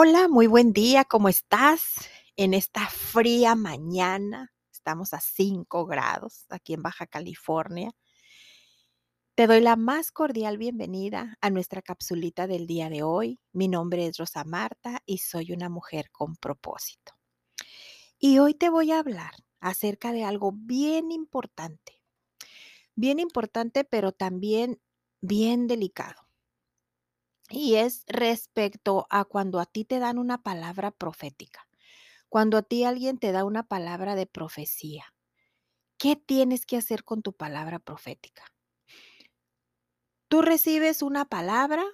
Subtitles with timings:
[0.00, 2.08] Hola, muy buen día, ¿cómo estás?
[2.36, 7.90] En esta fría mañana, estamos a 5 grados aquí en Baja California.
[9.34, 13.40] Te doy la más cordial bienvenida a nuestra capsulita del día de hoy.
[13.52, 17.14] Mi nombre es Rosa Marta y soy una mujer con propósito.
[18.20, 22.00] Y hoy te voy a hablar acerca de algo bien importante.
[22.94, 24.80] Bien importante, pero también
[25.20, 26.27] bien delicado.
[27.50, 31.66] Y es respecto a cuando a ti te dan una palabra profética.
[32.28, 35.14] Cuando a ti alguien te da una palabra de profecía.
[35.96, 38.44] ¿Qué tienes que hacer con tu palabra profética?
[40.28, 41.84] Tú recibes una palabra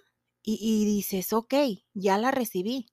[0.43, 1.55] y, y dices, ok,
[1.95, 2.87] ya la recibí,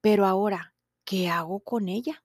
[0.00, 0.74] pero ahora,
[1.04, 2.24] ¿qué hago con ella?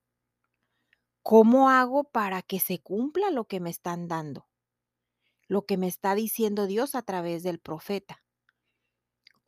[1.23, 4.47] ¿Cómo hago para que se cumpla lo que me están dando?
[5.47, 8.23] Lo que me está diciendo Dios a través del profeta.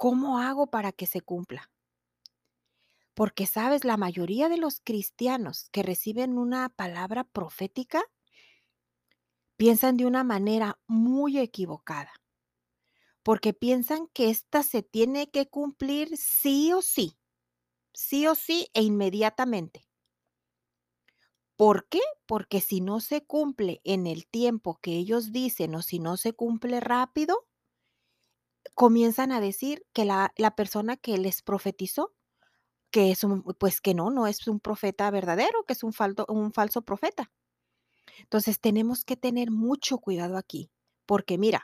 [0.04, 1.72] ¿Cómo hago para que se cumpla?
[3.16, 8.04] Porque, sabes, la mayoría de los cristianos que reciben una palabra profética
[9.58, 12.12] piensan de una manera muy equivocada,
[13.24, 17.18] porque piensan que ésta se tiene que cumplir sí o sí,
[17.94, 19.88] sí o sí e inmediatamente.
[21.56, 22.00] ¿Por qué?
[22.28, 26.34] Porque si no se cumple en el tiempo que ellos dicen o si no se
[26.34, 27.48] cumple rápido,
[28.84, 32.14] comienzan a decir que la, la persona que les profetizó,
[32.92, 35.94] que es un, pues que no, no es un profeta verdadero, que es un,
[36.28, 37.32] un falso profeta.
[38.18, 40.70] Entonces tenemos que tener mucho cuidado aquí,
[41.06, 41.64] porque mira,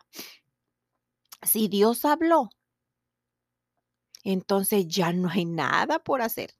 [1.41, 2.51] si Dios habló,
[4.23, 6.55] entonces ya no hay nada por hacer.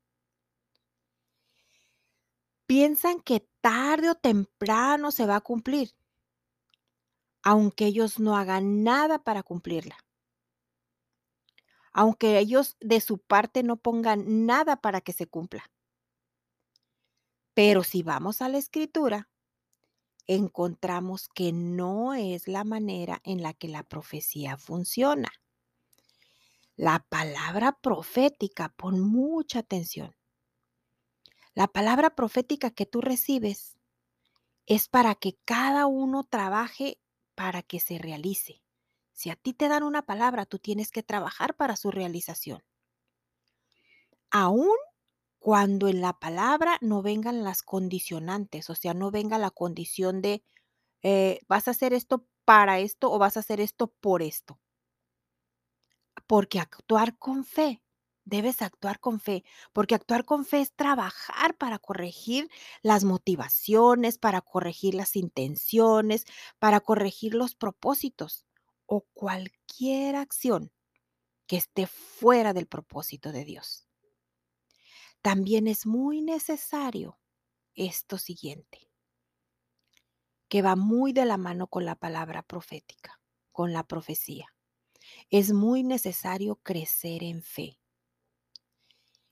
[2.66, 5.96] Piensan que tarde o temprano se va a cumplir,
[7.44, 9.96] aunque ellos no hagan nada para cumplirla
[11.94, 15.70] aunque ellos de su parte no pongan nada para que se cumpla.
[17.54, 19.30] Pero si vamos a la escritura,
[20.28, 25.30] encontramos que no es la manera en la que la profecía funciona.
[26.76, 30.16] La palabra profética, pon mucha atención.
[31.54, 33.78] La palabra profética que tú recibes
[34.66, 37.00] es para que cada uno trabaje
[37.36, 38.62] para que se realice.
[39.20, 42.64] Si a ti te dan una palabra, tú tienes que trabajar para su realización.
[44.32, 44.78] Aún
[45.40, 50.42] cuando en la palabra no vengan las condicionantes, o sea, no venga la condición de
[51.04, 54.58] eh, vas a hacer esto para esto o vas a hacer esto por esto.
[56.26, 57.82] Porque actuar con fe,
[58.24, 59.44] debes actuar con fe,
[59.74, 62.50] porque actuar con fe es trabajar para corregir
[62.84, 66.24] las motivaciones, para corregir las intenciones,
[66.58, 68.46] para corregir los propósitos
[68.92, 70.72] o cualquier acción
[71.46, 73.88] que esté fuera del propósito de Dios.
[75.22, 77.20] También es muy necesario
[77.76, 78.90] esto siguiente,
[80.48, 84.56] que va muy de la mano con la palabra profética, con la profecía.
[85.30, 87.80] Es muy necesario crecer en fe.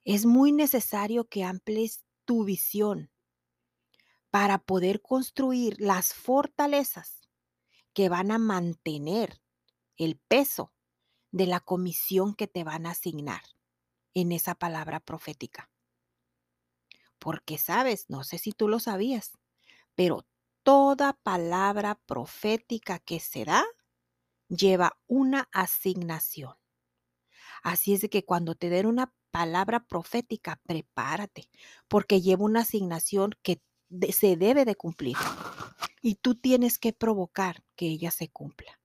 [0.04, 3.10] Es muy necesario que amplies tu visión
[4.30, 7.28] para poder construir las fortalezas
[7.94, 9.42] que van a mantener
[9.98, 10.74] el peso
[11.32, 13.42] de la comisión que te van a asignar
[14.14, 15.70] en esa palabra profética.
[17.20, 19.38] Porque sabes, no sé si tú lo sabías,
[19.96, 20.26] pero
[20.64, 23.64] toda palabra profética que se da
[24.48, 26.56] lleva una asignación.
[27.64, 31.50] Así es de que cuando te den una palabra profética, prepárate,
[31.88, 33.62] porque lleva una asignación que
[34.12, 35.18] se debe de cumplir.
[36.02, 38.80] Y tú tienes que provocar que ella se cumpla.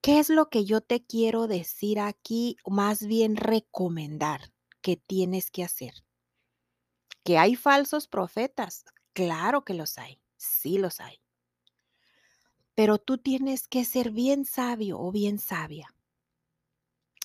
[0.00, 2.56] ¿Qué es lo que yo te quiero decir aquí?
[2.64, 5.92] Más bien recomendar que tienes que hacer.
[7.24, 8.84] ¿Que hay falsos profetas?
[9.12, 11.20] Claro que los hay, sí los hay.
[12.76, 15.88] Pero tú tienes que ser bien sabio o bien sabia.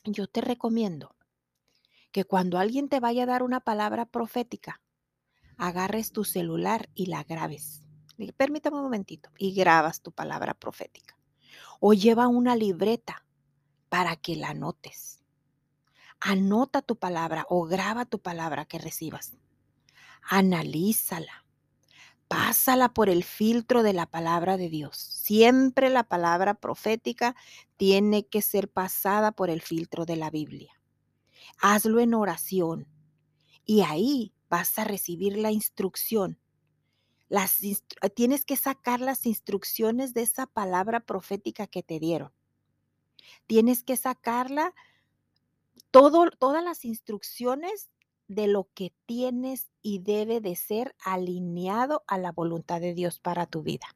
[0.03, 1.15] Yo te recomiendo
[2.11, 4.81] que cuando alguien te vaya a dar una palabra profética,
[5.57, 7.83] agarres tu celular y la grabes.
[8.35, 11.15] Permítame un momentito y grabas tu palabra profética
[11.79, 13.25] o lleva una libreta
[13.89, 15.23] para que la anotes.
[16.19, 19.33] Anota tu palabra o graba tu palabra que recibas.
[20.21, 21.45] Analízala.
[22.27, 24.97] Pásala por el filtro de la palabra de Dios.
[24.97, 27.35] Siempre la palabra profética
[27.77, 30.73] tiene que ser pasada por el filtro de la Biblia.
[31.59, 32.87] Hazlo en oración
[33.65, 36.39] y ahí vas a recibir la instrucción
[37.31, 37.47] Ah,
[38.09, 42.31] tienes que sacar las instrucciones de esa palabra profética que te dieron.
[43.47, 44.73] Tienes que sacarla
[45.91, 47.89] todo, todas las instrucciones
[48.27, 53.45] de lo que tienes y debe de ser alineado a la voluntad de Dios para
[53.45, 53.87] tu vida.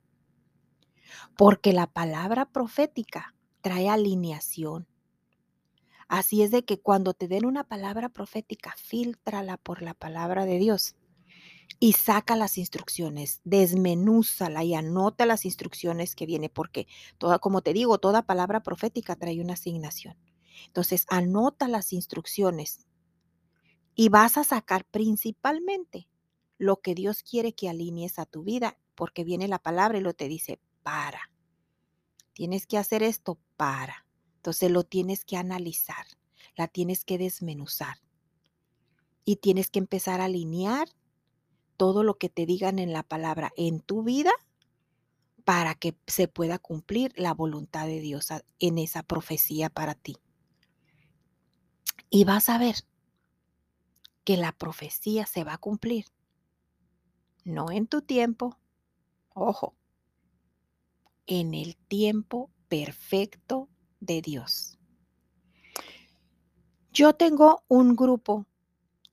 [1.38, 4.88] Porque la palabra profética trae alineación.
[6.07, 10.57] Así es de que cuando te den una palabra profética, filtrala por la palabra de
[10.57, 10.95] Dios
[11.80, 16.88] y saca las instrucciones, desmenúzala y anota las instrucciones que viene, porque
[17.18, 20.18] toda, como te digo, toda palabra profética trae una asignación.
[20.66, 22.88] Entonces, anota las instrucciones
[23.96, 26.08] y vas a sacar principalmente
[26.58, 30.14] lo que Dios quiere que alinees a tu vida, porque viene la palabra y lo
[30.14, 31.31] te dice, para.
[32.34, 34.08] Tienes que hacer esto para.
[34.38, 36.06] Entonces lo tienes que analizar,
[36.56, 37.98] la tienes que desmenuzar
[39.25, 40.88] y tienes que empezar a alinear
[41.77, 44.31] todo lo que te digan en la palabra en tu vida
[45.45, 48.27] para que se pueda cumplir la voluntad de Dios
[48.59, 50.18] en esa profecía para ti.
[52.09, 52.75] Y vas a ver
[54.25, 56.06] que la profecía se va a cumplir.
[57.45, 58.59] No en tu tiempo,
[59.33, 59.73] ojo,
[61.27, 63.69] en el tiempo perfecto
[64.01, 64.77] de Dios.
[66.91, 68.45] Yo tengo un grupo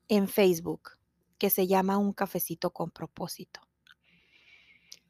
[0.08, 0.98] en Facebook
[1.38, 3.60] que se llama Un cafecito con propósito.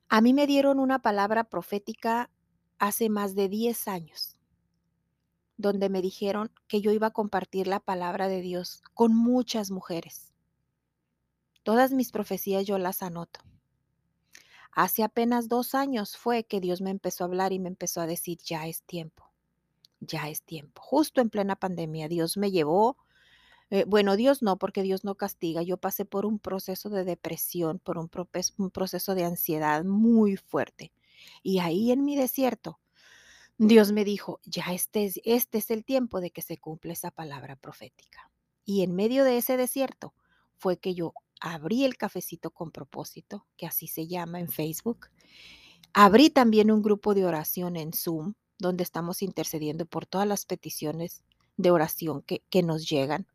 [0.09, 2.31] A mí me dieron una palabra profética
[2.79, 4.37] hace más de 10 años,
[5.57, 10.33] donde me dijeron que yo iba a compartir la palabra de Dios con muchas mujeres.
[11.63, 13.41] Todas mis profecías yo las anoto.
[14.73, 18.07] Hace apenas dos años fue que Dios me empezó a hablar y me empezó a
[18.07, 19.33] decir, ya es tiempo,
[20.01, 20.83] ya es tiempo.
[20.83, 22.97] Justo en plena pandemia, Dios me llevó
[23.71, 25.63] eh, bueno, Dios no, porque Dios no castiga.
[25.63, 30.93] Yo pasé por un proceso de depresión, por un, proceso de ansiedad muy fuerte.
[31.43, 32.79] Y ahí en mi desierto,
[33.57, 37.11] Dios me dijo, ya este es, este es el tiempo de que se cumple esa
[37.11, 38.31] palabra profética.
[38.65, 40.15] Y en medio de ese desierto
[40.57, 45.09] fue que yo abrí el cafecito con propósito, que así se llama en Facebook.
[45.93, 51.23] Abrí también un grupo de oración en Zoom, donde estamos intercediendo por todas las peticiones
[51.57, 53.27] de oración que nos llegan.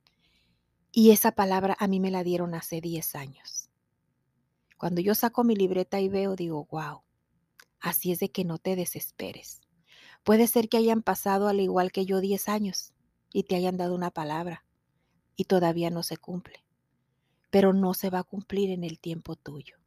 [0.92, 3.70] Y esa palabra a mí me la dieron hace 10 años.
[4.78, 7.02] Cuando yo saco mi libreta y veo, digo, wow,
[7.80, 9.62] así es de que no te desesperes.
[10.24, 12.94] Puede ser que hayan pasado al igual que yo 10 años
[13.32, 14.66] y te hayan dado una palabra
[15.36, 16.66] y todavía no se cumple.
[17.52, 19.78] Pero no se va a cumplir en el tiempo tuyo.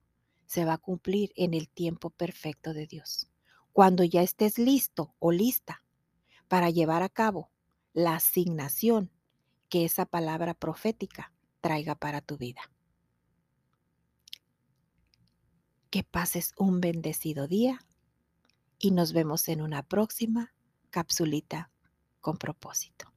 [0.47, 3.29] Se va a cumplir en el tiempo perfecto de Dios.
[3.73, 5.83] Cuando ya estés listo o lista
[6.49, 7.51] para llevar a cabo
[7.93, 9.11] la asignación
[9.73, 11.33] que esa palabra profética
[11.63, 12.61] traiga para tu vida.
[15.89, 17.81] Que pases un bendecido día
[18.79, 20.53] y nos vemos en una próxima
[20.91, 21.71] capsulita
[22.21, 23.12] con propósito.